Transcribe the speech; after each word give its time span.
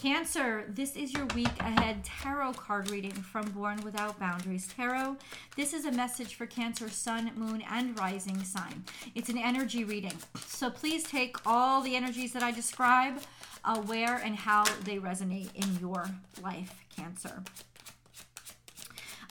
Cancer, 0.00 0.64
this 0.68 0.94
is 0.94 1.12
your 1.12 1.26
week 1.34 1.58
ahead 1.58 2.04
tarot 2.04 2.52
card 2.52 2.88
reading 2.88 3.10
from 3.10 3.50
Born 3.50 3.82
Without 3.82 4.16
Boundaries 4.20 4.68
Tarot. 4.68 5.16
This 5.56 5.74
is 5.74 5.86
a 5.86 5.90
message 5.90 6.36
for 6.36 6.46
Cancer, 6.46 6.88
Sun, 6.88 7.32
Moon, 7.34 7.64
and 7.68 7.98
Rising 7.98 8.44
sign. 8.44 8.84
It's 9.16 9.28
an 9.28 9.38
energy 9.38 9.82
reading. 9.82 10.16
So 10.46 10.70
please 10.70 11.02
take 11.02 11.44
all 11.44 11.82
the 11.82 11.96
energies 11.96 12.32
that 12.34 12.44
I 12.44 12.52
describe, 12.52 13.18
uh, 13.64 13.80
where 13.80 14.18
and 14.18 14.36
how 14.36 14.62
they 14.84 14.98
resonate 14.98 15.52
in 15.56 15.80
your 15.80 16.08
life, 16.44 16.84
Cancer. 16.94 17.42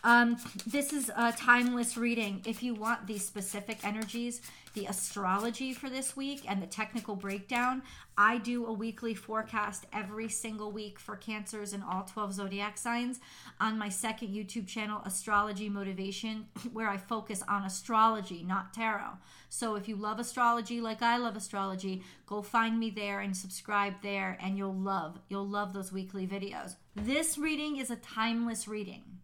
Um, 0.04 0.38
this 0.66 0.92
is 0.92 1.10
a 1.16 1.32
timeless 1.32 1.96
reading. 1.96 2.42
If 2.46 2.62
you 2.62 2.74
want 2.74 3.08
these 3.08 3.26
specific 3.26 3.86
energies, 3.86 4.42
the 4.78 4.86
astrology 4.86 5.74
for 5.74 5.90
this 5.90 6.16
week 6.16 6.44
and 6.48 6.62
the 6.62 6.68
technical 6.68 7.16
breakdown, 7.16 7.82
I 8.16 8.38
do 8.38 8.68
a 8.68 8.72
weekly 8.72 9.16
forecast 9.16 9.88
every 9.92 10.30
single 10.30 10.72
week 10.72 11.00
for 11.00 11.16
cancers 11.16 11.74
and 11.74 11.84
all 11.84 12.04
12 12.04 12.34
zodiac 12.34 12.78
signs 12.78 13.20
on 13.60 13.80
my 13.80 13.90
second 13.90 14.28
YouTube 14.28 14.68
channel, 14.68 15.02
Astrology 15.04 15.68
Motivation, 15.68 16.46
where 16.74 16.90
I 16.90 16.98
focus 16.98 17.42
on 17.48 17.64
astrology, 17.64 18.44
not 18.44 18.72
tarot. 18.72 19.14
So 19.50 19.74
if 19.74 19.88
you 19.88 19.96
love 19.96 20.20
astrology 20.20 20.80
like 20.80 21.02
I 21.02 21.18
love 21.18 21.36
astrology, 21.36 22.04
go 22.28 22.44
find 22.44 22.80
me 22.80 22.92
there 22.92 23.22
and 23.22 23.36
subscribe 23.36 23.96
there 24.04 24.38
and 24.40 24.60
you'll 24.60 24.76
love 24.76 25.20
you'll 25.28 25.48
love 25.48 25.74
those 25.74 25.92
weekly 25.92 26.28
videos. 26.28 26.76
This 26.96 27.38
reading 27.40 27.78
is 27.78 27.90
a 27.90 27.96
timeless 27.96 28.68
reading. 28.68 29.17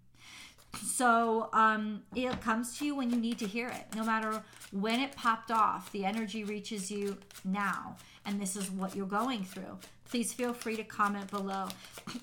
So 0.82 1.50
um, 1.54 2.02
it 2.16 2.42
comes 2.42 2.78
to 2.78 2.86
you 2.86 2.96
when 2.96 3.10
you 3.10 3.18
need 3.18 3.40
to 3.40 3.48
hear 3.48 3.70
it. 3.70 3.86
No 3.96 4.04
matter 4.04 4.44
when 4.72 5.00
it 5.00 5.16
popped 5.16 5.50
off, 5.52 5.92
the 5.92 6.06
energy 6.06 6.44
reaches 6.44 6.92
you 6.92 7.18
now. 7.44 7.96
And 8.26 8.42
this 8.42 8.56
is 8.56 8.72
what 8.72 8.96
you're 8.96 9.06
going 9.06 9.44
through. 9.44 9.78
Please 10.10 10.34
feel 10.34 10.54
free 10.54 10.76
to 10.76 10.84
comment 10.84 11.30
below. 11.32 11.68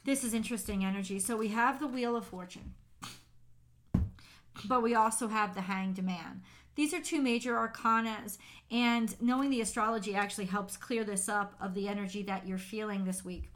This 0.06 0.24
is 0.24 0.36
interesting 0.36 0.86
energy. 0.86 1.18
So 1.18 1.36
we 1.36 1.48
have 1.48 1.80
the 1.80 1.88
Wheel 1.88 2.16
of 2.16 2.26
Fortune, 2.26 2.76
but 4.66 4.84
we 4.84 4.94
also 4.94 5.30
have 5.30 5.56
the 5.56 5.62
Hanged 5.62 6.04
Man. 6.04 6.44
These 6.80 6.94
are 6.94 7.02
two 7.02 7.22
major 7.22 7.56
arcanas, 7.56 8.38
and 8.72 9.14
knowing 9.22 9.50
the 9.50 9.60
astrology 9.60 10.16
actually 10.16 10.46
helps 10.46 10.78
clear 10.78 11.04
this 11.04 11.28
up 11.28 11.54
of 11.60 11.74
the 11.74 11.90
energy 11.90 12.24
that 12.24 12.48
you're 12.48 12.58
feeling 12.58 13.04
this 13.04 13.26
week. 13.26 13.52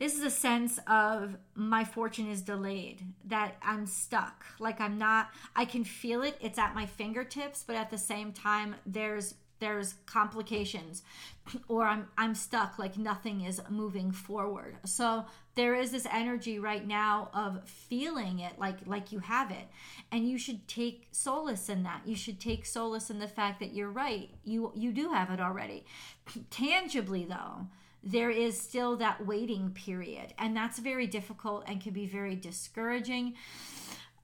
This 0.00 0.16
is 0.16 0.24
a 0.24 0.30
sense 0.30 0.80
of 0.88 1.36
my 1.54 1.84
fortune 1.84 2.28
is 2.28 2.42
delayed, 2.42 3.02
that 3.26 3.54
I'm 3.62 3.86
stuck. 3.86 4.44
Like 4.58 4.80
I'm 4.80 4.98
not, 4.98 5.30
I 5.54 5.64
can 5.64 5.84
feel 5.84 6.22
it, 6.22 6.36
it's 6.40 6.58
at 6.58 6.74
my 6.74 6.86
fingertips, 6.86 7.62
but 7.64 7.76
at 7.76 7.88
the 7.88 7.98
same 7.98 8.32
time, 8.32 8.74
there's 8.84 9.34
there's 9.60 9.94
complications 10.06 11.02
or 11.68 11.84
I'm 11.84 12.08
I'm 12.18 12.34
stuck 12.34 12.78
like 12.78 12.96
nothing 12.96 13.42
is 13.42 13.60
moving 13.68 14.12
forward. 14.12 14.76
So 14.84 15.24
there 15.54 15.74
is 15.74 15.90
this 15.92 16.06
energy 16.10 16.58
right 16.58 16.86
now 16.86 17.30
of 17.32 17.66
feeling 17.68 18.40
it 18.40 18.58
like 18.58 18.78
like 18.86 19.12
you 19.12 19.20
have 19.20 19.50
it 19.50 19.68
and 20.10 20.28
you 20.28 20.38
should 20.38 20.66
take 20.68 21.08
solace 21.12 21.68
in 21.68 21.82
that. 21.84 22.02
You 22.04 22.16
should 22.16 22.40
take 22.40 22.66
solace 22.66 23.10
in 23.10 23.18
the 23.18 23.28
fact 23.28 23.60
that 23.60 23.72
you're 23.74 23.90
right. 23.90 24.30
You 24.44 24.72
you 24.74 24.92
do 24.92 25.10
have 25.10 25.30
it 25.30 25.40
already. 25.40 25.84
Tangibly 26.50 27.24
though, 27.24 27.66
there 28.02 28.30
is 28.30 28.60
still 28.60 28.96
that 28.96 29.24
waiting 29.26 29.70
period 29.70 30.34
and 30.38 30.56
that's 30.56 30.78
very 30.78 31.06
difficult 31.06 31.64
and 31.66 31.80
can 31.80 31.92
be 31.92 32.06
very 32.06 32.34
discouraging. 32.34 33.34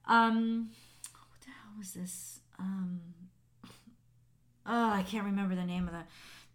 Um 0.07 0.69
what 1.13 1.41
the 1.41 1.51
hell 1.51 1.77
was 1.77 1.93
this? 1.93 2.39
Um 2.59 2.99
oh, 4.71 4.89
I 4.89 5.03
can't 5.03 5.25
remember 5.25 5.53
the 5.53 5.65
name 5.65 5.87
of 5.87 5.93
the 5.93 6.03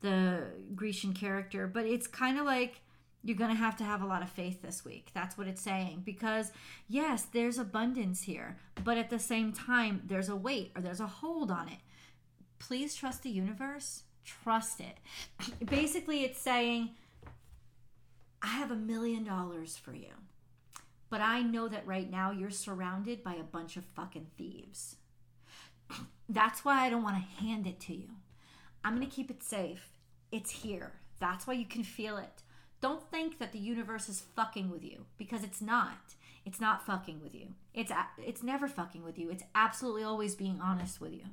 the 0.02 0.44
Grecian 0.74 1.14
character, 1.14 1.66
but 1.66 1.86
it's 1.86 2.06
kind 2.06 2.38
of 2.38 2.44
like 2.44 2.82
you're 3.22 3.36
going 3.36 3.50
to 3.50 3.56
have 3.56 3.76
to 3.76 3.84
have 3.84 4.02
a 4.02 4.06
lot 4.06 4.22
of 4.22 4.28
faith 4.28 4.62
this 4.62 4.84
week. 4.84 5.08
That's 5.14 5.36
what 5.36 5.48
it's 5.48 5.60
saying. 5.60 6.02
Because, 6.04 6.52
yes, 6.86 7.24
there's 7.32 7.58
abundance 7.58 8.22
here, 8.22 8.56
but 8.84 8.98
at 8.98 9.10
the 9.10 9.18
same 9.18 9.52
time, 9.52 10.02
there's 10.06 10.28
a 10.28 10.36
weight 10.36 10.72
or 10.76 10.82
there's 10.82 11.00
a 11.00 11.06
hold 11.06 11.50
on 11.50 11.68
it. 11.68 11.78
Please 12.58 12.94
trust 12.94 13.22
the 13.22 13.30
universe. 13.30 14.02
Trust 14.24 14.80
it. 14.80 14.98
Basically, 15.66 16.24
it's 16.24 16.40
saying, 16.40 16.90
I 18.42 18.48
have 18.48 18.70
a 18.70 18.76
million 18.76 19.24
dollars 19.24 19.76
for 19.76 19.92
you, 19.92 20.12
but 21.10 21.20
I 21.20 21.42
know 21.42 21.68
that 21.68 21.86
right 21.86 22.08
now 22.08 22.30
you're 22.30 22.50
surrounded 22.50 23.24
by 23.24 23.34
a 23.34 23.42
bunch 23.42 23.76
of 23.76 23.84
fucking 23.84 24.28
thieves. 24.36 24.96
That's 26.28 26.64
why 26.64 26.84
I 26.84 26.90
don't 26.90 27.02
want 27.02 27.16
to 27.16 27.44
hand 27.44 27.66
it 27.66 27.80
to 27.80 27.94
you. 27.94 28.08
I'm 28.84 28.96
going 28.96 29.06
to 29.06 29.14
keep 29.14 29.30
it 29.30 29.42
safe. 29.42 29.90
It's 30.32 30.50
here. 30.50 30.92
That's 31.20 31.46
why 31.46 31.54
you 31.54 31.66
can 31.66 31.84
feel 31.84 32.16
it. 32.16 32.42
Don't 32.80 33.02
think 33.10 33.38
that 33.38 33.52
the 33.52 33.58
universe 33.58 34.08
is 34.08 34.22
fucking 34.34 34.70
with 34.70 34.84
you 34.84 35.06
because 35.16 35.42
it's 35.42 35.62
not. 35.62 36.14
It's 36.44 36.60
not 36.60 36.86
fucking 36.86 37.20
with 37.22 37.34
you. 37.34 37.48
It's 37.74 37.90
it's 38.18 38.42
never 38.42 38.68
fucking 38.68 39.02
with 39.02 39.18
you. 39.18 39.30
It's 39.30 39.42
absolutely 39.54 40.04
always 40.04 40.36
being 40.36 40.60
honest 40.62 41.00
with 41.00 41.12
you. 41.12 41.24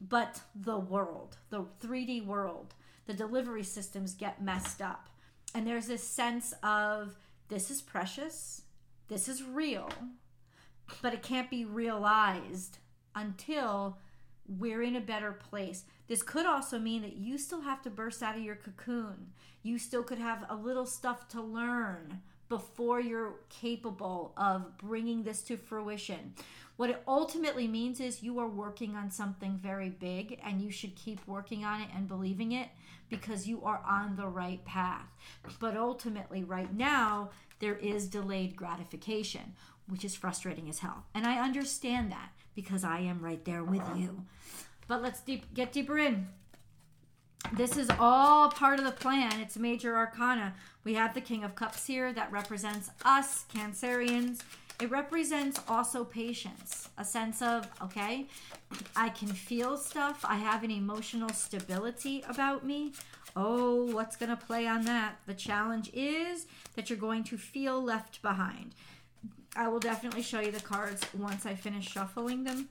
But 0.00 0.40
the 0.54 0.78
world, 0.78 1.36
the 1.50 1.66
3D 1.82 2.24
world, 2.24 2.74
the 3.06 3.12
delivery 3.12 3.64
systems 3.64 4.14
get 4.14 4.42
messed 4.42 4.80
up. 4.80 5.08
And 5.54 5.66
there's 5.66 5.86
this 5.86 6.02
sense 6.02 6.54
of 6.62 7.18
this 7.48 7.70
is 7.70 7.82
precious, 7.82 8.62
this 9.08 9.28
is 9.28 9.42
real, 9.42 9.90
but 11.02 11.12
it 11.12 11.22
can't 11.22 11.50
be 11.50 11.66
realized 11.66 12.78
until 13.14 13.98
we're 14.48 14.82
in 14.82 14.96
a 14.96 15.00
better 15.00 15.32
place. 15.32 15.84
This 16.08 16.22
could 16.22 16.46
also 16.46 16.78
mean 16.78 17.02
that 17.02 17.16
you 17.16 17.38
still 17.38 17.62
have 17.62 17.82
to 17.82 17.90
burst 17.90 18.22
out 18.22 18.36
of 18.36 18.42
your 18.42 18.56
cocoon. 18.56 19.32
You 19.62 19.78
still 19.78 20.02
could 20.02 20.18
have 20.18 20.44
a 20.48 20.56
little 20.56 20.86
stuff 20.86 21.28
to 21.28 21.40
learn 21.40 22.20
before 22.48 23.00
you're 23.00 23.36
capable 23.48 24.32
of 24.36 24.76
bringing 24.76 25.22
this 25.22 25.42
to 25.42 25.56
fruition. 25.56 26.34
What 26.76 26.90
it 26.90 27.02
ultimately 27.06 27.68
means 27.68 28.00
is 28.00 28.22
you 28.22 28.38
are 28.40 28.48
working 28.48 28.96
on 28.96 29.10
something 29.10 29.58
very 29.62 29.88
big 29.88 30.38
and 30.44 30.60
you 30.60 30.70
should 30.70 30.96
keep 30.96 31.26
working 31.26 31.64
on 31.64 31.80
it 31.80 31.88
and 31.94 32.08
believing 32.08 32.52
it 32.52 32.68
because 33.08 33.46
you 33.46 33.62
are 33.62 33.82
on 33.86 34.16
the 34.16 34.26
right 34.26 34.64
path. 34.64 35.06
But 35.60 35.76
ultimately, 35.76 36.44
right 36.44 36.74
now, 36.74 37.30
there 37.60 37.76
is 37.76 38.08
delayed 38.08 38.56
gratification, 38.56 39.54
which 39.86 40.04
is 40.04 40.14
frustrating 40.14 40.68
as 40.68 40.80
hell. 40.80 41.04
And 41.14 41.26
I 41.26 41.38
understand 41.38 42.10
that 42.10 42.32
because 42.54 42.84
I 42.84 43.00
am 43.00 43.20
right 43.20 43.44
there 43.44 43.64
with 43.64 43.82
you. 43.96 44.24
But 44.88 45.02
let's 45.02 45.20
deep, 45.20 45.52
get 45.54 45.72
deeper 45.72 45.98
in. 45.98 46.28
This 47.54 47.76
is 47.76 47.90
all 47.98 48.50
part 48.50 48.78
of 48.78 48.84
the 48.84 48.92
plan. 48.92 49.40
It's 49.40 49.56
major 49.56 49.96
arcana. 49.96 50.54
We 50.84 50.94
have 50.94 51.12
the 51.14 51.20
King 51.20 51.44
of 51.44 51.54
Cups 51.54 51.86
here 51.86 52.12
that 52.12 52.30
represents 52.32 52.90
us, 53.04 53.44
Cancerians. 53.52 54.40
It 54.80 54.90
represents 54.90 55.60
also 55.68 56.04
patience, 56.04 56.88
a 56.98 57.04
sense 57.04 57.42
of, 57.42 57.68
okay, 57.82 58.26
I 58.96 59.10
can 59.10 59.28
feel 59.28 59.76
stuff. 59.76 60.24
I 60.26 60.36
have 60.36 60.64
an 60.64 60.70
emotional 60.70 61.28
stability 61.28 62.24
about 62.28 62.64
me. 62.66 62.92
Oh, 63.36 63.84
what's 63.92 64.16
going 64.16 64.30
to 64.30 64.36
play 64.36 64.66
on 64.66 64.84
that? 64.86 65.18
The 65.26 65.34
challenge 65.34 65.90
is 65.92 66.46
that 66.74 66.90
you're 66.90 66.98
going 66.98 67.24
to 67.24 67.38
feel 67.38 67.82
left 67.82 68.22
behind. 68.22 68.74
I 69.54 69.68
will 69.68 69.80
definitely 69.80 70.22
show 70.22 70.40
you 70.40 70.50
the 70.50 70.60
cards 70.60 71.02
once 71.16 71.44
I 71.44 71.54
finish 71.54 71.88
shuffling 71.88 72.44
them. 72.44 72.68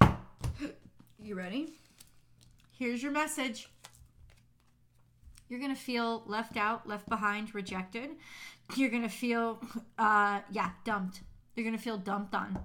You 1.22 1.36
ready? 1.36 1.74
Here's 2.76 3.02
your 3.02 3.12
message. 3.12 3.68
You're 5.48 5.60
going 5.60 5.74
to 5.74 5.80
feel 5.80 6.22
left 6.26 6.56
out, 6.56 6.88
left 6.88 7.08
behind, 7.08 7.54
rejected. 7.54 8.10
You're 8.74 8.90
going 8.90 9.02
to 9.02 9.08
feel, 9.08 9.60
uh, 9.98 10.40
yeah, 10.50 10.70
dumped. 10.84 11.20
You're 11.54 11.64
going 11.64 11.76
to 11.76 11.82
feel 11.82 11.98
dumped 11.98 12.34
on. 12.34 12.58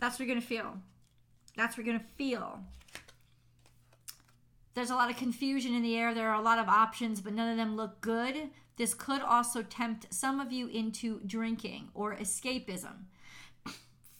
That's 0.00 0.18
what 0.18 0.26
you're 0.26 0.34
going 0.34 0.40
to 0.40 0.46
feel. 0.46 0.76
That's 1.56 1.76
what 1.76 1.86
you're 1.86 1.94
going 1.94 2.04
to 2.04 2.14
feel 2.14 2.60
there's 4.78 4.90
a 4.90 4.94
lot 4.94 5.10
of 5.10 5.16
confusion 5.16 5.74
in 5.74 5.82
the 5.82 5.96
air. 5.96 6.14
There 6.14 6.28
are 6.28 6.40
a 6.40 6.44
lot 6.44 6.60
of 6.60 6.68
options, 6.68 7.20
but 7.20 7.32
none 7.32 7.50
of 7.50 7.56
them 7.56 7.74
look 7.74 8.00
good. 8.00 8.50
This 8.76 8.94
could 8.94 9.20
also 9.20 9.62
tempt 9.62 10.06
some 10.14 10.38
of 10.38 10.52
you 10.52 10.68
into 10.68 11.20
drinking 11.26 11.88
or 11.94 12.14
escapism. 12.14 13.06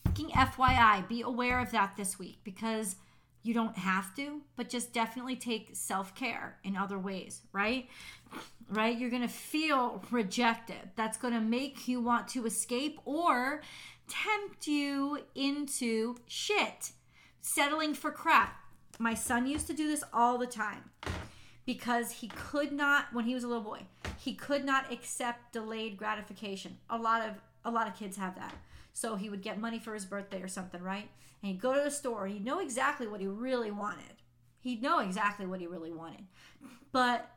speaking 0.04 0.30
FYI, 0.30 1.06
be 1.08 1.22
aware 1.22 1.60
of 1.60 1.70
that 1.70 1.94
this 1.96 2.18
week 2.18 2.40
because 2.42 2.96
you 3.44 3.54
don't 3.54 3.78
have 3.78 4.16
to, 4.16 4.40
but 4.56 4.68
just 4.68 4.92
definitely 4.92 5.36
take 5.36 5.70
self 5.74 6.12
care 6.16 6.58
in 6.64 6.76
other 6.76 6.98
ways, 6.98 7.42
right? 7.52 7.88
Right? 8.68 8.98
You're 8.98 9.10
to 9.22 9.28
feel 9.28 10.02
rejected. 10.10 10.90
That's 10.96 11.18
to 11.34 11.40
make 11.40 11.86
you 11.86 12.00
want 12.00 12.26
to 12.28 12.46
escape 12.46 12.98
or 13.04 13.62
tempt 14.08 14.66
you 14.66 15.20
into 15.36 16.16
shit, 16.26 16.90
settling 17.40 17.94
for 17.94 18.10
crap. 18.10 18.56
My 18.98 19.14
son 19.14 19.46
used 19.46 19.66
to 19.68 19.72
do 19.72 19.88
this 19.88 20.04
all 20.12 20.38
the 20.38 20.46
time 20.46 20.90
because 21.66 22.10
he 22.10 22.28
could 22.28 22.72
not 22.72 23.12
when 23.12 23.24
he 23.24 23.34
was 23.34 23.44
a 23.44 23.48
little 23.48 23.62
boy 23.62 23.82
he 24.18 24.34
could 24.34 24.64
not 24.64 24.92
accept 24.92 25.52
delayed 25.52 25.96
gratification. 25.96 26.76
A 26.90 26.98
lot 26.98 27.26
of 27.26 27.36
a 27.64 27.70
lot 27.70 27.86
of 27.86 27.96
kids 27.96 28.16
have 28.16 28.34
that. 28.34 28.54
So 28.92 29.16
he 29.16 29.30
would 29.30 29.42
get 29.42 29.58
money 29.58 29.78
for 29.78 29.94
his 29.94 30.04
birthday 30.04 30.42
or 30.42 30.48
something 30.48 30.82
right? 30.82 31.08
And 31.42 31.52
he'd 31.52 31.60
go 31.60 31.72
to 31.72 31.80
the 31.80 31.90
store. 31.90 32.24
And 32.24 32.34
he'd 32.34 32.44
know 32.44 32.58
exactly 32.58 33.06
what 33.06 33.20
he 33.20 33.26
really 33.26 33.70
wanted. 33.70 34.22
He'd 34.60 34.82
know 34.82 34.98
exactly 34.98 35.46
what 35.46 35.60
he 35.60 35.66
really 35.66 35.92
wanted. 35.92 36.26
But 36.90 37.30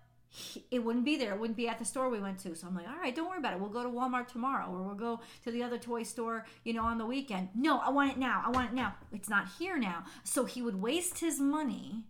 it 0.69 0.79
wouldn't 0.83 1.05
be 1.05 1.17
there. 1.17 1.33
It 1.33 1.39
wouldn't 1.39 1.57
be 1.57 1.67
at 1.67 1.79
the 1.79 1.85
store 1.85 2.09
we 2.09 2.19
went 2.19 2.39
to. 2.39 2.55
So 2.55 2.67
i'm 2.67 2.75
like 2.75 2.87
all 2.87 2.97
right 2.99 3.15
don't 3.15 3.29
worry 3.29 3.39
about 3.39 3.53
it. 3.53 3.59
We'll 3.59 3.69
go 3.69 3.83
to 3.83 3.89
walmart 3.89 4.27
tomorrow 4.27 4.71
or 4.71 4.81
we'll 4.83 4.95
go 4.95 5.19
to 5.43 5.51
the 5.51 5.63
other 5.63 5.77
toy 5.77 6.03
store 6.03 6.45
you 6.63 6.73
know 6.73 6.83
on 6.83 6.97
the 6.97 7.05
weekend. 7.05 7.49
No 7.55 7.79
i 7.79 7.89
want 7.89 8.11
it 8.11 8.17
now. 8.17 8.43
I 8.45 8.49
want 8.49 8.71
it 8.71 8.75
now. 8.75 8.95
It's 9.11 9.29
not 9.29 9.47
here 9.59 9.77
now. 9.77 10.05
So 10.23 10.45
he 10.45 10.61
would 10.61 10.81
waste 10.81 11.19
his 11.19 11.39
money 11.39 12.03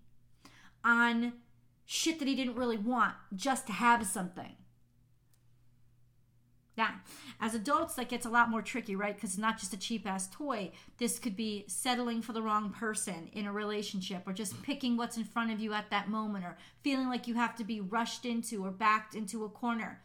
on 0.83 1.33
shit 1.85 2.19
that 2.19 2.27
he 2.27 2.35
didn't 2.35 2.55
really 2.55 2.77
want 2.77 3.15
just 3.35 3.67
to 3.67 3.73
have 3.73 4.05
something 4.05 4.55
yeah. 6.77 6.91
As 7.39 7.53
adults, 7.53 7.95
that 7.95 8.09
gets 8.09 8.25
a 8.25 8.29
lot 8.29 8.49
more 8.49 8.61
tricky, 8.61 8.95
right? 8.95 9.13
Because 9.13 9.31
it's 9.31 9.39
not 9.39 9.59
just 9.59 9.73
a 9.73 9.77
cheap 9.77 10.07
ass 10.07 10.29
toy. 10.31 10.71
This 10.97 11.19
could 11.19 11.35
be 11.35 11.65
settling 11.67 12.21
for 12.21 12.31
the 12.31 12.41
wrong 12.41 12.69
person 12.69 13.29
in 13.33 13.45
a 13.45 13.51
relationship 13.51 14.23
or 14.25 14.33
just 14.33 14.61
picking 14.63 14.95
what's 14.95 15.17
in 15.17 15.25
front 15.25 15.51
of 15.51 15.59
you 15.59 15.73
at 15.73 15.89
that 15.89 16.09
moment 16.09 16.45
or 16.45 16.57
feeling 16.81 17.09
like 17.09 17.27
you 17.27 17.35
have 17.35 17.55
to 17.57 17.63
be 17.63 17.81
rushed 17.81 18.25
into 18.25 18.65
or 18.65 18.71
backed 18.71 19.15
into 19.15 19.43
a 19.43 19.49
corner. 19.49 20.01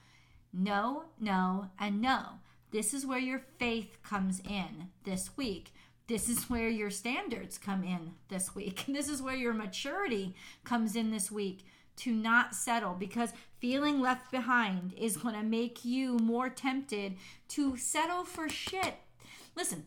No, 0.52 1.04
no, 1.20 1.70
and 1.78 2.00
no. 2.00 2.40
This 2.72 2.92
is 2.92 3.06
where 3.06 3.18
your 3.18 3.42
faith 3.58 3.98
comes 4.02 4.40
in 4.40 4.88
this 5.04 5.36
week. 5.36 5.72
This 6.08 6.28
is 6.28 6.50
where 6.50 6.68
your 6.68 6.90
standards 6.90 7.58
come 7.58 7.84
in 7.84 8.12
this 8.28 8.54
week. 8.54 8.84
This 8.88 9.08
is 9.08 9.22
where 9.22 9.36
your 9.36 9.52
maturity 9.52 10.34
comes 10.64 10.96
in 10.96 11.10
this 11.10 11.30
week 11.30 11.64
to 11.96 12.12
not 12.12 12.54
settle 12.54 12.94
because 12.94 13.32
feeling 13.58 14.00
left 14.00 14.30
behind 14.30 14.92
is 14.94 15.16
going 15.16 15.34
to 15.34 15.42
make 15.42 15.84
you 15.84 16.18
more 16.18 16.48
tempted 16.48 17.16
to 17.48 17.76
settle 17.76 18.24
for 18.24 18.48
shit. 18.48 18.96
Listen, 19.54 19.86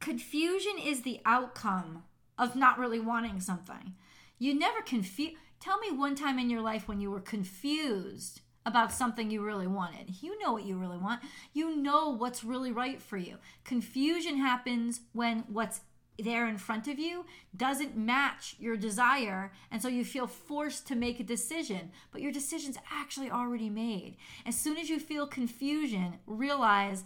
confusion 0.00 0.78
is 0.82 1.02
the 1.02 1.20
outcome 1.24 2.02
of 2.36 2.56
not 2.56 2.78
really 2.78 3.00
wanting 3.00 3.40
something. 3.40 3.94
You 4.38 4.54
never 4.54 4.82
confuse. 4.82 5.36
Tell 5.60 5.78
me 5.78 5.90
one 5.90 6.14
time 6.14 6.38
in 6.38 6.50
your 6.50 6.60
life 6.60 6.86
when 6.86 7.00
you 7.00 7.10
were 7.10 7.20
confused 7.20 8.40
about 8.64 8.92
something 8.92 9.30
you 9.30 9.42
really 9.42 9.66
wanted. 9.66 10.22
You 10.22 10.38
know 10.38 10.52
what 10.52 10.64
you 10.64 10.76
really 10.76 10.98
want. 10.98 11.22
You 11.52 11.74
know 11.76 12.10
what's 12.10 12.44
really 12.44 12.70
right 12.70 13.00
for 13.00 13.16
you. 13.16 13.38
Confusion 13.64 14.36
happens 14.36 15.00
when 15.12 15.44
what's 15.48 15.80
there 16.18 16.48
in 16.48 16.58
front 16.58 16.88
of 16.88 16.98
you 16.98 17.24
doesn't 17.56 17.96
match 17.96 18.56
your 18.58 18.76
desire 18.76 19.52
and 19.70 19.80
so 19.80 19.88
you 19.88 20.04
feel 20.04 20.26
forced 20.26 20.86
to 20.86 20.96
make 20.96 21.20
a 21.20 21.24
decision 21.24 21.90
but 22.10 22.20
your 22.20 22.32
decision's 22.32 22.78
actually 22.90 23.30
already 23.30 23.70
made. 23.70 24.16
As 24.44 24.58
soon 24.58 24.76
as 24.76 24.90
you 24.90 24.98
feel 24.98 25.26
confusion 25.26 26.18
realize 26.26 27.04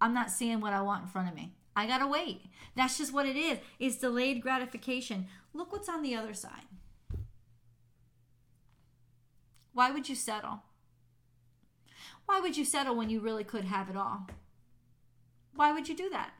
i'm 0.00 0.14
not 0.14 0.30
seeing 0.30 0.60
what 0.60 0.72
i 0.72 0.80
want 0.80 1.02
in 1.02 1.08
front 1.08 1.28
of 1.28 1.34
me. 1.34 1.54
I 1.76 1.86
gotta 1.86 2.08
wait. 2.08 2.42
That's 2.74 2.98
just 2.98 3.12
what 3.12 3.26
it 3.26 3.36
is. 3.36 3.58
It's 3.78 3.96
delayed 3.96 4.42
gratification. 4.42 5.28
Look 5.54 5.72
what's 5.72 5.88
on 5.88 6.02
the 6.02 6.16
other 6.16 6.34
side. 6.34 6.64
Why 9.72 9.92
would 9.92 10.08
you 10.08 10.16
settle? 10.16 10.62
Why 12.26 12.40
would 12.40 12.56
you 12.56 12.64
settle 12.64 12.96
when 12.96 13.10
you 13.10 13.20
really 13.20 13.44
could 13.44 13.64
have 13.64 13.88
it 13.88 13.96
all? 13.96 14.26
Why 15.54 15.72
would 15.72 15.88
you 15.88 15.94
do 15.94 16.10
that 16.10 16.32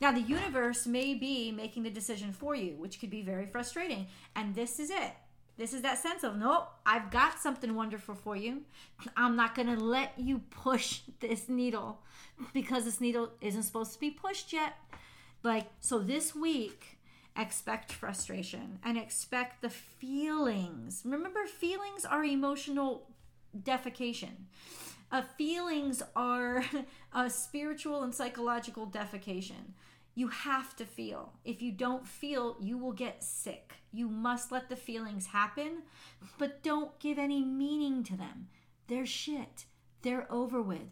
now, 0.00 0.12
the 0.12 0.20
universe 0.20 0.86
may 0.86 1.14
be 1.14 1.50
making 1.50 1.82
the 1.82 1.90
decision 1.90 2.32
for 2.32 2.54
you, 2.54 2.74
which 2.78 3.00
could 3.00 3.10
be 3.10 3.22
very 3.22 3.46
frustrating. 3.46 4.06
And 4.36 4.54
this 4.54 4.78
is 4.78 4.90
it. 4.90 5.12
This 5.56 5.72
is 5.72 5.82
that 5.82 5.98
sense 5.98 6.22
of, 6.22 6.36
nope, 6.36 6.68
I've 6.86 7.10
got 7.10 7.40
something 7.40 7.74
wonderful 7.74 8.14
for 8.14 8.36
you. 8.36 8.62
I'm 9.16 9.34
not 9.34 9.56
going 9.56 9.66
to 9.66 9.82
let 9.82 10.12
you 10.16 10.42
push 10.50 11.00
this 11.20 11.48
needle 11.48 12.00
because 12.52 12.84
this 12.84 13.00
needle 13.00 13.30
isn't 13.40 13.64
supposed 13.64 13.92
to 13.94 14.00
be 14.00 14.10
pushed 14.10 14.52
yet. 14.52 14.74
Like, 15.42 15.66
so 15.80 15.98
this 15.98 16.34
week, 16.34 16.98
expect 17.36 17.92
frustration 17.92 18.78
and 18.84 18.96
expect 18.96 19.62
the 19.62 19.70
feelings. 19.70 21.02
Remember, 21.04 21.46
feelings 21.46 22.04
are 22.04 22.24
emotional 22.24 23.08
defecation. 23.56 24.46
Uh, 25.10 25.22
feelings 25.22 26.02
are 26.14 26.64
a 27.14 27.30
spiritual 27.30 28.02
and 28.02 28.14
psychological 28.14 28.86
defecation. 28.86 29.72
You 30.14 30.28
have 30.28 30.74
to 30.76 30.84
feel. 30.84 31.32
If 31.44 31.62
you 31.62 31.72
don't 31.72 32.06
feel, 32.06 32.56
you 32.60 32.76
will 32.76 32.92
get 32.92 33.22
sick. 33.22 33.74
You 33.92 34.08
must 34.08 34.50
let 34.50 34.68
the 34.68 34.76
feelings 34.76 35.26
happen, 35.26 35.82
but 36.38 36.62
don't 36.62 36.98
give 36.98 37.18
any 37.18 37.44
meaning 37.44 38.02
to 38.04 38.16
them. 38.16 38.48
They're 38.88 39.06
shit. 39.06 39.66
They're 40.02 40.30
over 40.30 40.60
with. 40.60 40.90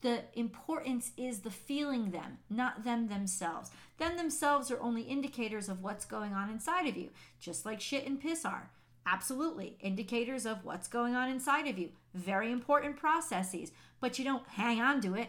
The 0.00 0.24
importance 0.34 1.12
is 1.16 1.40
the 1.40 1.50
feeling 1.50 2.10
them, 2.10 2.38
not 2.50 2.84
them 2.84 3.08
themselves. 3.08 3.70
Them 3.98 4.16
themselves 4.16 4.70
are 4.70 4.80
only 4.80 5.02
indicators 5.02 5.68
of 5.68 5.82
what's 5.82 6.04
going 6.04 6.34
on 6.34 6.50
inside 6.50 6.86
of 6.86 6.96
you, 6.96 7.10
just 7.40 7.64
like 7.64 7.80
shit 7.80 8.06
and 8.06 8.20
piss 8.20 8.44
are. 8.44 8.70
Absolutely. 9.06 9.76
Indicators 9.80 10.46
of 10.46 10.64
what's 10.64 10.88
going 10.88 11.14
on 11.14 11.28
inside 11.28 11.66
of 11.66 11.78
you. 11.78 11.90
Very 12.14 12.50
important 12.50 12.96
processes, 12.96 13.72
but 14.00 14.18
you 14.18 14.24
don't 14.24 14.46
hang 14.48 14.80
on 14.80 15.00
to 15.02 15.14
it. 15.14 15.28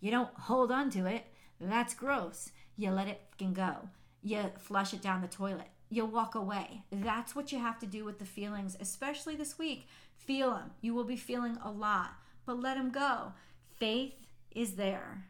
You 0.00 0.10
don't 0.10 0.32
hold 0.34 0.70
on 0.70 0.90
to 0.90 1.06
it. 1.06 1.24
That's 1.60 1.94
gross. 1.94 2.50
You 2.76 2.90
let 2.90 3.08
it 3.08 3.20
fucking 3.30 3.54
go. 3.54 3.88
You 4.22 4.52
flush 4.58 4.94
it 4.94 5.02
down 5.02 5.20
the 5.20 5.28
toilet. 5.28 5.68
You 5.90 6.04
walk 6.04 6.34
away. 6.34 6.82
That's 6.92 7.34
what 7.34 7.50
you 7.50 7.58
have 7.58 7.78
to 7.80 7.86
do 7.86 8.04
with 8.04 8.18
the 8.18 8.24
feelings, 8.24 8.76
especially 8.78 9.34
this 9.34 9.58
week. 9.58 9.88
Feel 10.16 10.50
them. 10.50 10.70
You 10.80 10.94
will 10.94 11.04
be 11.04 11.16
feeling 11.16 11.58
a 11.64 11.70
lot, 11.70 12.12
but 12.46 12.60
let 12.60 12.76
them 12.76 12.90
go. 12.90 13.32
Faith 13.78 14.14
is 14.54 14.72
there. 14.72 15.24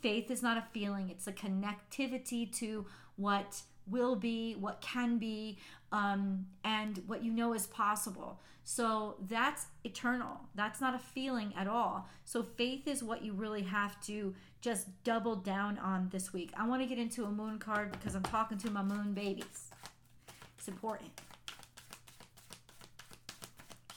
Faith 0.00 0.30
is 0.30 0.42
not 0.42 0.58
a 0.58 0.66
feeling, 0.72 1.08
it's 1.08 1.26
a 1.26 1.32
connectivity 1.32 2.52
to 2.56 2.84
what 3.16 3.62
will 3.86 4.16
be, 4.16 4.54
what 4.54 4.80
can 4.80 5.18
be, 5.18 5.58
um, 5.92 6.46
and 6.64 7.02
what 7.06 7.22
you 7.22 7.30
know 7.30 7.54
is 7.54 7.66
possible. 7.66 8.40
So 8.64 9.16
that's 9.28 9.66
eternal. 9.84 10.40
That's 10.54 10.80
not 10.80 10.94
a 10.94 10.98
feeling 10.98 11.52
at 11.56 11.68
all. 11.68 12.08
So 12.24 12.42
faith 12.42 12.88
is 12.88 13.02
what 13.04 13.22
you 13.22 13.34
really 13.34 13.62
have 13.62 14.00
to 14.06 14.34
just 14.62 14.88
double 15.04 15.36
down 15.36 15.78
on 15.78 16.08
this 16.10 16.32
week. 16.32 16.50
I 16.56 16.66
want 16.66 16.80
to 16.80 16.88
get 16.88 16.98
into 16.98 17.24
a 17.24 17.30
moon 17.30 17.58
card 17.58 17.92
because 17.92 18.14
I'm 18.14 18.22
talking 18.22 18.56
to 18.58 18.70
my 18.70 18.82
moon 18.82 19.12
babies. 19.12 19.70
It's 20.56 20.68
important. 20.68 21.10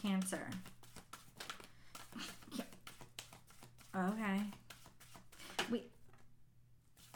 Cancer. 0.01 0.47
Okay. 3.95 4.41
We. 5.71 5.85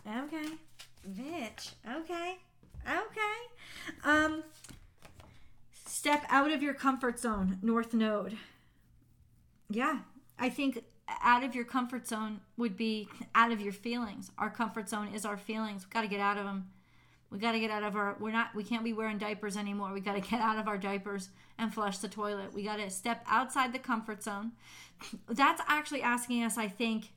Okay. 0.08 0.48
Bitch. 1.08 1.74
Okay. 1.88 2.38
Okay. 2.88 3.38
Um, 4.04 4.44
step 5.86 6.26
out 6.42 6.52
of 6.52 6.64
your 6.64 6.74
comfort 6.74 7.20
zone, 7.20 7.60
North 7.62 7.94
Node. 7.94 8.36
Yeah, 9.70 10.00
I 10.40 10.50
think 10.50 10.84
out 11.22 11.44
of 11.44 11.54
your 11.54 11.66
comfort 11.66 12.08
zone 12.08 12.42
would 12.58 12.76
be 12.76 13.08
out 13.36 13.52
of 13.52 13.62
your 13.62 13.74
feelings. 13.74 14.32
Our 14.40 14.50
comfort 14.50 14.90
zone 14.90 15.14
is 15.14 15.24
our 15.24 15.38
feelings. 15.38 15.84
We've 15.86 15.94
got 15.94 16.02
to 16.02 16.08
get 16.08 16.20
out 16.20 16.38
of 16.38 16.46
them. 16.46 16.72
We 17.32 17.40
got 17.40 17.54
to 17.54 17.60
get 17.60 17.72
out 17.72 17.84
of 17.84 17.96
our. 17.96 18.18
We're 18.20 18.32
not. 18.32 18.54
We 18.54 18.64
can't 18.64 18.84
be 18.84 18.92
wearing 18.92 19.18
diapers 19.18 19.56
anymore. 19.56 19.94
We 19.94 20.02
got 20.02 20.16
to 20.16 20.22
get 20.30 20.42
out 20.42 20.58
of 20.58 20.68
our 20.68 20.78
diapers 20.78 21.30
and 21.58 21.74
flush 21.74 21.98
the 22.00 22.10
toilet. 22.10 22.54
We 22.54 22.64
got 22.64 22.78
to 22.78 22.90
step 22.90 23.24
outside 23.28 23.74
the 23.74 23.80
comfort 23.80 24.22
zone. 24.22 24.52
That's 25.30 25.62
actually 25.68 26.02
asking 26.02 26.44
us, 26.44 26.58
I 26.58 26.68
think, 26.68 27.14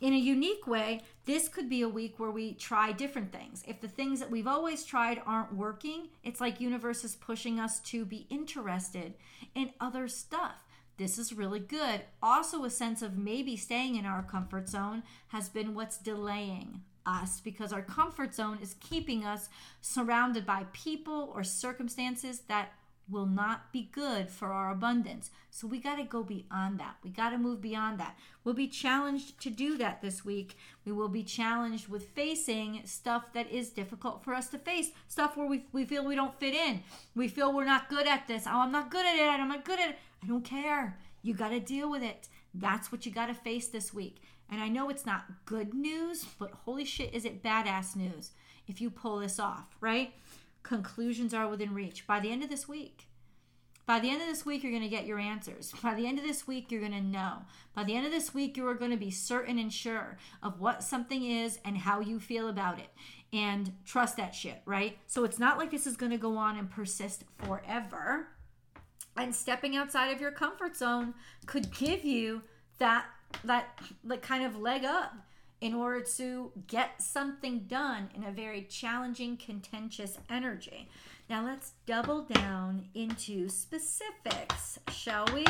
in 0.00 0.12
a 0.12 0.18
unique 0.18 0.66
way. 0.66 1.02
This 1.24 1.48
could 1.48 1.70
be 1.70 1.82
a 1.82 1.88
week 1.88 2.18
where 2.18 2.32
we 2.32 2.54
try 2.54 2.90
different 2.92 3.32
things. 3.32 3.62
If 3.66 3.80
the 3.80 3.88
things 3.88 4.18
that 4.20 4.30
we've 4.30 4.46
always 4.46 4.84
tried 4.84 5.22
aren't 5.24 5.54
working, 5.54 6.08
it's 6.24 6.40
like 6.40 6.60
universe 6.60 7.04
is 7.04 7.14
pushing 7.14 7.60
us 7.60 7.78
to 7.80 8.04
be 8.04 8.26
interested 8.30 9.14
in 9.54 9.70
other 9.80 10.08
stuff. 10.08 10.64
This 10.96 11.18
is 11.18 11.32
really 11.32 11.60
good. 11.60 12.02
Also, 12.22 12.64
a 12.64 12.70
sense 12.70 13.02
of 13.02 13.18
maybe 13.18 13.56
staying 13.56 13.96
in 13.96 14.06
our 14.06 14.22
comfort 14.22 14.68
zone 14.68 15.02
has 15.28 15.48
been 15.48 15.74
what's 15.74 15.98
delaying 15.98 16.82
us 17.06 17.40
because 17.40 17.72
our 17.72 17.82
comfort 17.82 18.34
zone 18.34 18.58
is 18.62 18.76
keeping 18.80 19.24
us 19.24 19.48
surrounded 19.80 20.46
by 20.46 20.66
people 20.72 21.30
or 21.34 21.44
circumstances 21.44 22.40
that 22.48 22.72
will 23.08 23.26
not 23.26 23.70
be 23.72 23.90
good 23.92 24.30
for 24.30 24.48
our 24.48 24.70
abundance. 24.70 25.30
So 25.50 25.66
we 25.66 25.78
got 25.78 25.96
to 25.96 26.04
go 26.04 26.22
beyond 26.22 26.80
that. 26.80 26.96
We 27.02 27.10
got 27.10 27.30
to 27.30 27.38
move 27.38 27.60
beyond 27.60 28.00
that. 28.00 28.16
We'll 28.42 28.54
be 28.54 28.68
challenged 28.68 29.40
to 29.42 29.50
do 29.50 29.76
that 29.78 30.00
this 30.00 30.24
week. 30.24 30.56
We 30.84 30.92
will 30.92 31.08
be 31.08 31.22
challenged 31.22 31.88
with 31.88 32.08
facing 32.08 32.82
stuff 32.86 33.32
that 33.34 33.50
is 33.50 33.70
difficult 33.70 34.24
for 34.24 34.34
us 34.34 34.48
to 34.48 34.58
face, 34.58 34.90
stuff 35.08 35.36
where 35.36 35.46
we, 35.46 35.64
we 35.72 35.84
feel 35.84 36.04
we 36.04 36.14
don't 36.14 36.38
fit 36.40 36.54
in. 36.54 36.82
We 37.14 37.28
feel 37.28 37.52
we're 37.52 37.64
not 37.64 37.88
good 37.88 38.06
at 38.06 38.26
this. 38.26 38.44
Oh, 38.46 38.60
I'm 38.60 38.72
not 38.72 38.90
good 38.90 39.06
at 39.06 39.16
it. 39.16 39.40
I'm 39.40 39.48
not 39.48 39.64
good 39.64 39.80
at 39.80 39.90
it. 39.90 39.98
I 40.22 40.26
don't 40.26 40.44
care. 40.44 40.96
You 41.22 41.34
got 41.34 41.50
to 41.50 41.60
deal 41.60 41.90
with 41.90 42.02
it. 42.02 42.28
That's 42.54 42.90
what 42.90 43.04
you 43.04 43.12
got 43.12 43.26
to 43.26 43.34
face 43.34 43.68
this 43.68 43.92
week. 43.92 44.22
And 44.50 44.60
I 44.60 44.68
know 44.68 44.88
it's 44.88 45.06
not 45.06 45.44
good 45.46 45.74
news, 45.74 46.26
but 46.38 46.52
holy 46.64 46.84
shit, 46.84 47.14
is 47.14 47.24
it 47.24 47.42
badass 47.42 47.96
news 47.96 48.32
if 48.66 48.80
you 48.80 48.90
pull 48.90 49.18
this 49.18 49.38
off, 49.38 49.76
right? 49.80 50.14
conclusions 50.64 51.32
are 51.32 51.46
within 51.46 51.72
reach. 51.72 52.04
By 52.06 52.18
the 52.18 52.32
end 52.32 52.42
of 52.42 52.50
this 52.50 52.66
week, 52.66 53.06
by 53.86 54.00
the 54.00 54.08
end 54.08 54.22
of 54.22 54.26
this 54.26 54.44
week, 54.44 54.62
you're 54.62 54.72
going 54.72 54.82
to 54.82 54.88
get 54.88 55.06
your 55.06 55.18
answers. 55.18 55.74
By 55.82 55.92
the 55.94 56.06
end 56.06 56.18
of 56.18 56.24
this 56.24 56.46
week, 56.46 56.72
you're 56.72 56.80
going 56.80 56.92
to 56.92 57.02
know. 57.02 57.42
By 57.74 57.84
the 57.84 57.94
end 57.94 58.06
of 58.06 58.12
this 58.12 58.32
week, 58.32 58.56
you 58.56 58.66
are 58.66 58.74
going 58.74 58.92
to 58.92 58.96
be 58.96 59.10
certain 59.10 59.58
and 59.58 59.70
sure 59.70 60.16
of 60.42 60.58
what 60.58 60.82
something 60.82 61.22
is 61.22 61.58
and 61.66 61.76
how 61.76 62.00
you 62.00 62.18
feel 62.18 62.48
about 62.48 62.78
it. 62.78 62.88
And 63.30 63.74
trust 63.84 64.16
that 64.16 64.34
shit, 64.34 64.62
right? 64.64 64.96
So 65.06 65.24
it's 65.24 65.38
not 65.38 65.58
like 65.58 65.70
this 65.70 65.86
is 65.86 65.98
going 65.98 66.12
to 66.12 66.18
go 66.18 66.38
on 66.38 66.56
and 66.56 66.70
persist 66.70 67.24
forever. 67.36 68.28
And 69.18 69.34
stepping 69.34 69.76
outside 69.76 70.14
of 70.14 70.20
your 70.20 70.30
comfort 70.30 70.76
zone 70.76 71.12
could 71.44 71.70
give 71.70 72.06
you 72.06 72.40
that 72.78 73.04
that 73.44 73.78
like 74.04 74.22
kind 74.22 74.44
of 74.44 74.58
leg 74.58 74.84
up 74.84 75.14
in 75.60 75.74
order 75.74 76.00
to 76.00 76.52
get 76.66 77.00
something 77.00 77.60
done 77.60 78.10
in 78.14 78.24
a 78.24 78.30
very 78.30 78.62
challenging, 78.62 79.36
contentious 79.36 80.18
energy. 80.28 80.88
Now 81.30 81.44
let's 81.44 81.72
double 81.86 82.22
down 82.22 82.88
into 82.94 83.48
specifics, 83.48 84.78
shall 84.90 85.26
we? 85.32 85.46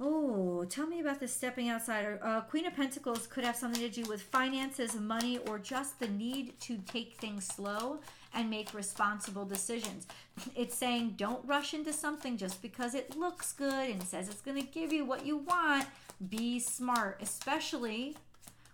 Oh, 0.00 0.64
tell 0.64 0.86
me 0.86 1.00
about 1.00 1.20
this 1.20 1.32
stepping 1.32 1.68
outside. 1.68 2.18
Uh, 2.20 2.40
Queen 2.40 2.66
of 2.66 2.74
Pentacles 2.74 3.26
could 3.26 3.44
have 3.44 3.54
something 3.54 3.80
to 3.80 3.88
do 3.88 4.08
with 4.08 4.22
finances, 4.22 4.94
money, 4.96 5.38
or 5.46 5.58
just 5.58 6.00
the 6.00 6.08
need 6.08 6.58
to 6.60 6.78
take 6.78 7.14
things 7.14 7.46
slow 7.46 8.00
and 8.34 8.50
make 8.50 8.74
responsible 8.74 9.44
decisions. 9.44 10.06
It's 10.56 10.76
saying 10.76 11.14
don't 11.16 11.46
rush 11.46 11.74
into 11.74 11.92
something 11.92 12.36
just 12.36 12.60
because 12.60 12.94
it 12.94 13.16
looks 13.16 13.52
good 13.52 13.90
and 13.90 14.02
says 14.02 14.28
it's 14.28 14.40
going 14.40 14.60
to 14.60 14.66
give 14.66 14.92
you 14.92 15.04
what 15.04 15.24
you 15.24 15.36
want. 15.36 15.86
Be 16.28 16.58
smart, 16.58 17.20
especially 17.22 18.16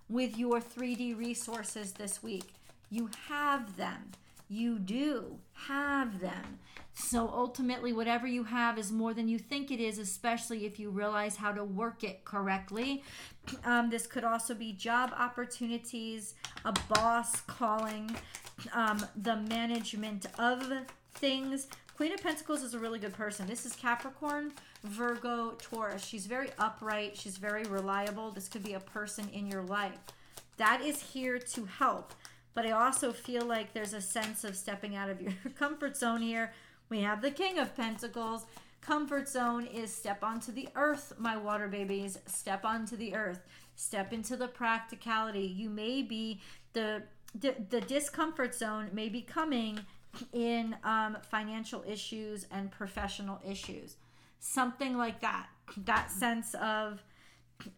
with 0.08 0.36
your 0.36 0.60
3D 0.60 1.16
resources 1.16 1.92
this 1.92 2.22
week. 2.22 2.52
You 2.90 3.10
have 3.28 3.76
them. 3.76 4.10
You 4.48 4.78
do 4.78 5.38
have 5.68 6.20
them. 6.20 6.58
So 6.92 7.28
ultimately, 7.32 7.92
whatever 7.92 8.26
you 8.26 8.44
have 8.44 8.78
is 8.78 8.90
more 8.92 9.14
than 9.14 9.28
you 9.28 9.38
think 9.38 9.70
it 9.70 9.80
is, 9.80 9.98
especially 9.98 10.66
if 10.66 10.78
you 10.78 10.90
realize 10.90 11.36
how 11.36 11.52
to 11.52 11.64
work 11.64 12.04
it 12.04 12.24
correctly. 12.24 13.02
Um, 13.64 13.90
this 13.90 14.06
could 14.06 14.22
also 14.22 14.54
be 14.54 14.72
job 14.72 15.12
opportunities, 15.16 16.34
a 16.64 16.72
boss 16.88 17.40
calling, 17.40 18.14
um, 18.72 19.04
the 19.16 19.36
management 19.36 20.26
of 20.38 20.70
things. 21.14 21.66
Queen 22.00 22.14
of 22.14 22.22
Pentacles 22.22 22.62
is 22.62 22.72
a 22.72 22.78
really 22.78 22.98
good 22.98 23.12
person. 23.12 23.46
This 23.46 23.66
is 23.66 23.76
Capricorn, 23.76 24.52
Virgo, 24.84 25.50
Taurus. 25.58 26.02
She's 26.02 26.24
very 26.24 26.48
upright. 26.58 27.14
She's 27.14 27.36
very 27.36 27.64
reliable. 27.64 28.30
This 28.30 28.48
could 28.48 28.64
be 28.64 28.72
a 28.72 28.80
person 28.80 29.28
in 29.34 29.46
your 29.46 29.60
life. 29.60 29.98
That 30.56 30.80
is 30.80 31.02
here 31.02 31.38
to 31.38 31.66
help. 31.66 32.14
But 32.54 32.64
I 32.64 32.70
also 32.70 33.12
feel 33.12 33.44
like 33.44 33.74
there's 33.74 33.92
a 33.92 34.00
sense 34.00 34.44
of 34.44 34.56
stepping 34.56 34.96
out 34.96 35.10
of 35.10 35.20
your 35.20 35.34
comfort 35.58 35.94
zone 35.94 36.22
here. 36.22 36.54
We 36.88 37.00
have 37.02 37.20
the 37.20 37.30
King 37.30 37.58
of 37.58 37.76
Pentacles. 37.76 38.46
Comfort 38.80 39.28
zone 39.28 39.66
is 39.66 39.94
step 39.94 40.24
onto 40.24 40.52
the 40.52 40.70
earth, 40.76 41.12
my 41.18 41.36
water 41.36 41.68
babies. 41.68 42.18
Step 42.24 42.64
onto 42.64 42.96
the 42.96 43.14
earth. 43.14 43.42
Step 43.76 44.14
into 44.14 44.36
the 44.36 44.48
practicality. 44.48 45.42
You 45.44 45.68
may 45.68 46.00
be 46.00 46.40
the 46.72 47.02
the, 47.38 47.54
the 47.68 47.80
discomfort 47.80 48.54
zone 48.54 48.88
may 48.92 49.08
be 49.08 49.20
coming 49.20 49.80
in 50.32 50.76
um, 50.84 51.16
financial 51.30 51.84
issues 51.86 52.46
and 52.50 52.70
professional 52.70 53.40
issues. 53.46 53.96
Something 54.38 54.96
like 54.96 55.20
that. 55.20 55.48
That 55.76 56.10
sense 56.10 56.54
of 56.54 57.02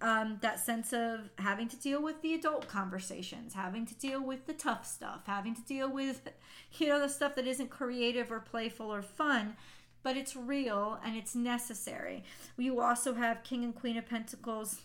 um, 0.01 0.39
that 0.43 0.61
sense 0.61 0.93
of 0.93 1.31
having 1.39 1.69
to 1.69 1.77
deal 1.77 2.03
with 2.03 2.23
the 2.23 2.35
adult 2.35 2.69
conversations, 2.69 3.55
having 3.55 3.87
to 3.87 3.95
deal 3.95 4.23
with 4.23 4.47
the 4.47 4.53
tough 4.53 4.87
stuff, 4.87 5.23
having 5.27 5.55
to 5.55 5.63
deal 5.63 5.91
with, 5.91 6.29
you 6.79 6.89
know, 6.89 7.01
the 7.01 7.09
stuff 7.09 7.35
that 7.35 7.47
isn't 7.47 7.71
creative 7.71 8.31
or 8.31 8.41
playful 8.41 8.93
or 8.93 9.03
fun, 9.03 9.57
but 10.03 10.17
it's 10.17 10.37
real 10.37 10.99
and 11.05 11.17
it's 11.17 11.35
necessary. 11.35 12.25
You 12.57 12.81
also 12.81 13.15
have 13.15 13.43
King 13.43 13.65
and 13.65 13.75
Queen 13.75 13.97
of 13.97 14.07
Pentacles. 14.07 14.83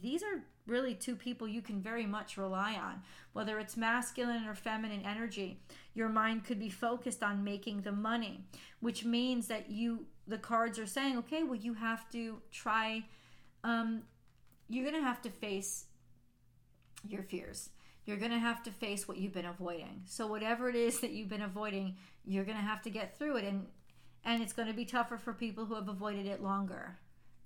These 0.00 0.22
are 0.22 0.42
really 0.66 0.94
two 0.94 1.16
people 1.16 1.48
you 1.48 1.62
can 1.62 1.80
very 1.80 2.06
much 2.06 2.36
rely 2.36 2.74
on, 2.74 3.02
whether 3.32 3.58
it's 3.58 3.76
masculine 3.76 4.46
or 4.46 4.54
feminine 4.54 5.02
energy. 5.04 5.60
Your 5.94 6.08
mind 6.08 6.44
could 6.44 6.58
be 6.58 6.68
focused 6.68 7.22
on 7.22 7.44
making 7.44 7.82
the 7.82 7.92
money, 7.92 8.44
which 8.80 9.04
means 9.04 9.48
that 9.48 9.70
you, 9.70 10.06
the 10.26 10.38
cards 10.38 10.78
are 10.78 10.86
saying, 10.86 11.18
okay, 11.18 11.42
well, 11.42 11.56
you 11.56 11.74
have 11.74 12.08
to 12.10 12.40
try 12.50 13.04
um, 13.64 14.02
you're 14.68 14.84
going 14.84 15.00
to 15.00 15.06
have 15.06 15.22
to 15.22 15.30
face 15.30 15.84
your 17.06 17.22
fears. 17.22 17.70
You're 18.04 18.16
going 18.16 18.32
to 18.32 18.38
have 18.38 18.62
to 18.64 18.70
face 18.70 19.06
what 19.06 19.18
you've 19.18 19.32
been 19.32 19.44
avoiding. 19.44 20.02
So 20.06 20.26
whatever 20.26 20.68
it 20.68 20.74
is 20.74 21.00
that 21.00 21.10
you've 21.12 21.28
been 21.28 21.42
avoiding, 21.42 21.96
you're 22.24 22.44
going 22.44 22.56
to 22.56 22.62
have 22.62 22.82
to 22.82 22.90
get 22.90 23.16
through 23.18 23.36
it 23.36 23.44
and 23.44 23.66
and 24.24 24.40
it's 24.40 24.52
going 24.52 24.68
to 24.68 24.74
be 24.74 24.84
tougher 24.84 25.18
for 25.18 25.32
people 25.32 25.66
who 25.66 25.74
have 25.74 25.88
avoided 25.88 26.26
it 26.26 26.40
longer. 26.40 26.96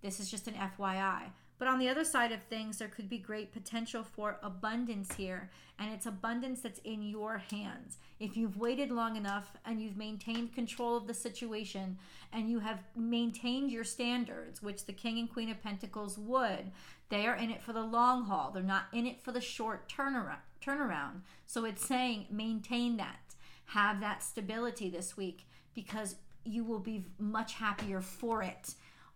This 0.02 0.20
is 0.20 0.30
just 0.30 0.46
an 0.46 0.52
FYI. 0.52 1.30
But 1.58 1.68
on 1.68 1.78
the 1.78 1.88
other 1.88 2.04
side 2.04 2.32
of 2.32 2.42
things, 2.42 2.78
there 2.78 2.88
could 2.88 3.08
be 3.08 3.18
great 3.18 3.52
potential 3.52 4.02
for 4.02 4.38
abundance 4.42 5.14
here, 5.14 5.50
and 5.78 5.90
it's 5.90 6.04
abundance 6.04 6.60
that's 6.60 6.80
in 6.80 7.02
your 7.02 7.38
hands. 7.50 7.96
If 8.20 8.36
you've 8.36 8.58
waited 8.58 8.90
long 8.90 9.16
enough 9.16 9.56
and 9.64 9.80
you've 9.80 9.96
maintained 9.96 10.54
control 10.54 10.96
of 10.96 11.06
the 11.06 11.14
situation 11.14 11.98
and 12.32 12.50
you 12.50 12.58
have 12.60 12.80
maintained 12.94 13.70
your 13.70 13.84
standards, 13.84 14.62
which 14.62 14.84
the 14.84 14.92
King 14.92 15.18
and 15.18 15.32
Queen 15.32 15.50
of 15.50 15.62
Pentacles 15.62 16.18
would, 16.18 16.72
they 17.08 17.26
are 17.26 17.36
in 17.36 17.50
it 17.50 17.62
for 17.62 17.72
the 17.72 17.82
long 17.82 18.24
haul. 18.24 18.50
They're 18.50 18.62
not 18.62 18.86
in 18.92 19.06
it 19.06 19.22
for 19.22 19.32
the 19.32 19.40
short 19.40 19.88
turnaround. 19.88 20.38
turnaround. 20.62 21.20
So 21.46 21.64
it's 21.64 21.86
saying 21.86 22.26
maintain 22.30 22.96
that, 22.96 23.34
have 23.66 24.00
that 24.00 24.22
stability 24.22 24.90
this 24.90 25.16
week 25.16 25.46
because 25.74 26.16
you 26.44 26.64
will 26.64 26.80
be 26.80 27.04
much 27.18 27.54
happier 27.54 28.00
for 28.00 28.42
it 28.42 28.74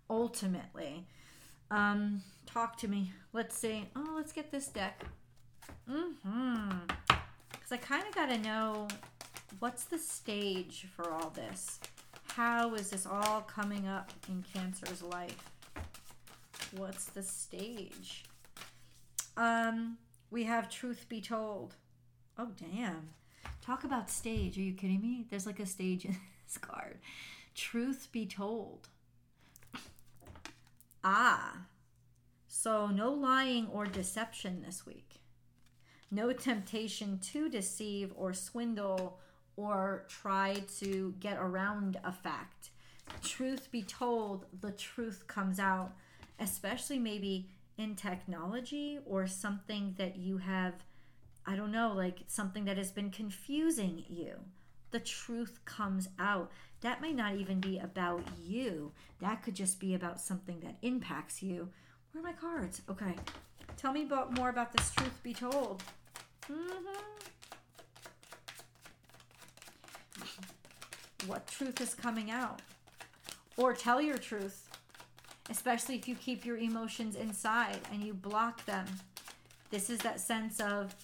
ultimately. 0.09 1.07
Um, 1.71 2.23
talk 2.47 2.77
to 2.79 2.89
me. 2.89 3.13
Let's 3.33 3.57
see. 3.57 3.89
Oh, 3.95 4.15
let's 4.17 4.33
get 4.33 4.51
this 4.51 4.69
deck. 4.69 5.05
Mm-hmm. 5.89 6.71
Because 7.51 7.73
I 7.73 7.77
kind 7.77 8.05
of 8.07 8.15
got 8.15 8.27
to 8.27 8.39
know 8.39 8.89
what's 9.61 9.85
the 9.85 9.99
stage 9.99 10.87
for 10.95 11.11
all 11.11 11.31
this. 11.31 11.79
How 12.35 12.75
is 12.75 12.91
this 12.91 13.07
all 13.07 13.43
coming 13.43 13.87
up 13.87 14.13
in 14.29 14.45
Cancer's 14.53 15.03
life? 15.03 15.51
What's 16.77 17.07
the 17.07 17.23
stage? 17.23 18.25
Um, 19.37 19.99
we 20.31 20.45
have 20.45 20.69
Truth 20.69 21.07
Be 21.09 21.21
Told. 21.21 21.75
Oh, 22.39 22.51
damn. 22.57 23.11
Talk 23.63 23.85
about 23.85 24.11
stage. 24.11 24.57
Are 24.59 24.63
you 24.63 24.73
kidding 24.73 25.01
me? 25.01 25.27
There's 25.31 25.47
like 25.47 25.61
a 25.61 25.67
stage 25.67 26.05
in 26.07 26.17
this 26.47 26.59
card. 26.59 26.99
Truth 27.55 28.09
Be 28.13 28.27
Told. 28.27 28.89
Ah, 31.03 31.67
so 32.47 32.89
no 32.89 33.11
lying 33.11 33.69
or 33.69 33.87
deception 33.87 34.63
this 34.63 34.85
week. 34.85 35.21
No 36.11 36.33
temptation 36.33 37.19
to 37.19 37.49
deceive 37.49 38.13
or 38.17 38.35
swindle 38.35 39.19
or 39.57 40.05
try 40.09 40.63
to 40.79 41.15
get 41.21 41.39
around 41.39 41.99
a 42.05 42.13
fact. 42.13 42.71
Truth 43.23 43.71
be 43.71 43.83
told, 43.83 44.47
the 44.61 44.73
truth 44.73 45.27
comes 45.27 45.59
out, 45.59 45.93
especially 46.39 46.99
maybe 46.99 47.49
in 47.79 47.95
technology 47.95 48.99
or 49.07 49.27
something 49.27 49.95
that 49.97 50.17
you 50.17 50.39
have, 50.39 50.75
I 51.47 51.57
don't 51.57 51.73
know, 51.73 51.93
like 51.93 52.19
something 52.27 52.67
that 52.67 52.77
has 52.77 52.91
been 52.93 53.11
confusing 53.11 54.05
you 54.09 54.35
the 54.91 55.01
truth 55.01 55.61
comes 55.65 56.09
out. 56.19 56.51
That 56.81 57.01
may 57.01 57.13
not 57.13 57.37
even 57.37 57.61
be 57.61 57.79
about 57.79 58.23
you. 58.43 58.93
That 59.21 59.43
could 59.43 59.55
just 59.55 59.79
be 59.79 59.95
about 59.95 60.21
something 60.21 60.61
that 60.61 60.77
impacts 60.83 61.43
you. 61.43 61.69
Where 62.13 62.23
are 62.23 62.27
my 62.27 62.33
cards? 62.33 62.83
Okay. 62.91 63.15
Tell 63.77 63.93
me 63.93 64.03
about 64.03 64.35
more 64.37 64.49
about 64.49 64.73
this 64.73 64.91
truth 64.93 65.23
be 65.23 65.33
told. 65.35 65.83
Mm-hmm. 66.51 67.01
What 71.27 71.47
truth 71.47 71.81
is 71.81 71.95
coming 71.95 72.31
out? 72.31 72.63
Or 73.57 73.75
tell 73.75 74.01
your 74.01 74.19
truth, 74.19 74.69
especially 75.51 75.97
if 75.97 76.09
you 76.09 76.15
keep 76.15 76.45
your 76.45 76.57
emotions 76.57 77.15
inside 77.15 77.79
and 77.93 78.03
you 78.03 78.15
block 78.15 78.65
them. 78.65 78.87
This 79.71 79.91
is 79.91 79.99
that 80.01 80.19
sense 80.19 80.61
of 80.61 80.95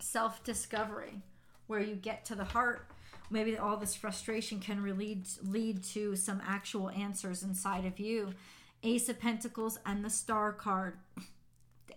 self 0.00 0.42
discovery 0.42 1.22
where 1.70 1.80
you 1.80 1.94
get 1.94 2.24
to 2.24 2.34
the 2.34 2.44
heart 2.44 2.90
maybe 3.30 3.56
all 3.56 3.76
this 3.76 3.94
frustration 3.94 4.58
can 4.58 4.82
lead 4.98 5.24
lead 5.44 5.82
to 5.82 6.16
some 6.16 6.42
actual 6.44 6.90
answers 6.90 7.42
inside 7.42 7.84
of 7.84 7.98
you. 7.98 8.34
Ace 8.82 9.08
of 9.08 9.20
Pentacles 9.20 9.78
and 9.86 10.04
the 10.04 10.10
Star 10.10 10.52
card. 10.52 10.98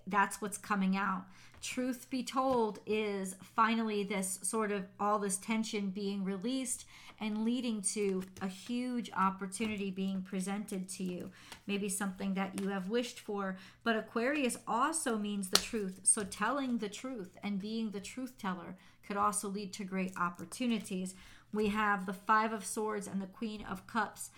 That's 0.05 0.41
what's 0.41 0.57
coming 0.57 0.95
out. 0.95 1.23
Truth 1.61 2.09
be 2.09 2.23
told, 2.23 2.79
is 2.85 3.35
finally 3.55 4.03
this 4.03 4.37
sort 4.43 4.71
of 4.71 4.83
all 4.99 5.17
this 5.17 5.37
tension 5.37 5.91
being 5.91 6.25
released 6.25 6.85
and 7.21 7.45
leading 7.45 7.81
to 7.81 8.21
a 8.41 8.47
huge 8.47 9.09
opportunity 9.15 9.89
being 9.89 10.21
presented 10.23 10.89
to 10.89 11.03
you. 11.03 11.31
Maybe 11.65 11.87
something 11.87 12.33
that 12.33 12.59
you 12.59 12.67
have 12.67 12.89
wished 12.89 13.21
for. 13.21 13.55
But 13.85 13.95
Aquarius 13.95 14.57
also 14.67 15.17
means 15.17 15.49
the 15.49 15.61
truth. 15.61 16.01
So 16.03 16.25
telling 16.25 16.79
the 16.79 16.89
truth 16.89 17.37
and 17.41 17.61
being 17.61 17.91
the 17.91 18.01
truth 18.01 18.37
teller 18.37 18.75
could 19.07 19.17
also 19.17 19.47
lead 19.47 19.73
to 19.73 19.83
great 19.83 20.13
opportunities. 20.17 21.15
We 21.53 21.67
have 21.67 22.05
the 22.05 22.13
Five 22.13 22.51
of 22.51 22.65
Swords 22.65 23.05
and 23.05 23.21
the 23.21 23.27
Queen 23.27 23.63
of 23.69 23.85
Cups, 23.85 24.31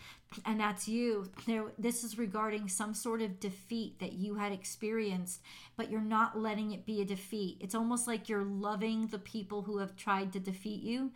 and 0.46 0.60
that's 0.60 0.88
you. 0.88 1.30
There, 1.48 1.64
this 1.78 2.04
is 2.04 2.18
regarding 2.18 2.68
some 2.68 2.94
sort 2.94 3.22
of 3.22 3.40
defeat 3.40 4.00
that 4.00 4.14
you 4.14 4.36
had 4.36 4.52
experienced, 4.52 5.42
but 5.78 5.90
you're 5.90 6.02
not 6.02 6.38
letting 6.38 6.74
it 6.74 6.86
be 6.86 7.02
a 7.02 7.06
defeat. 7.06 7.58
It's 7.62 7.76
almost 7.76 8.06
like 8.06 8.28
you're 8.28 8.44
loving 8.44 9.08
the 9.08 9.20
people 9.20 9.62
who 9.62 9.78
have 9.78 9.96
tried 9.96 10.34
to 10.34 10.42
defeat 10.42 10.84
you. 10.84 11.12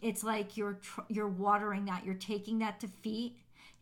It's 0.00 0.24
like 0.24 0.56
you're 0.56 0.78
you're 1.08 1.28
watering 1.28 1.84
that. 1.86 2.06
You're 2.06 2.14
taking 2.14 2.60
that 2.60 2.80
defeat 2.80 3.36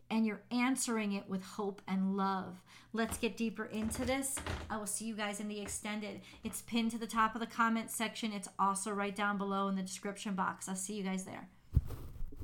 and 0.09 0.25
you're 0.25 0.43
answering 0.51 1.13
it 1.13 1.27
with 1.27 1.43
hope 1.43 1.81
and 1.87 2.15
love. 2.15 2.61
Let's 2.93 3.17
get 3.17 3.37
deeper 3.37 3.65
into 3.65 4.05
this. 4.05 4.37
I 4.69 4.77
will 4.77 4.85
see 4.85 5.05
you 5.05 5.15
guys 5.15 5.39
in 5.39 5.47
the 5.47 5.61
extended. 5.61 6.21
It's 6.43 6.61
pinned 6.61 6.91
to 6.91 6.97
the 6.97 7.07
top 7.07 7.33
of 7.35 7.41
the 7.41 7.47
comment 7.47 7.89
section. 7.89 8.31
It's 8.31 8.49
also 8.59 8.91
right 8.91 9.15
down 9.15 9.37
below 9.37 9.67
in 9.67 9.75
the 9.75 9.81
description 9.81 10.35
box. 10.35 10.69
I'll 10.69 10.75
see 10.75 10.93
you 10.93 11.03
guys 11.03 11.23
there. 11.23 11.49